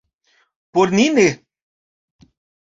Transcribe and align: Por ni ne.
Por 0.73 0.87
ni 0.95 1.05
ne. 1.17 1.27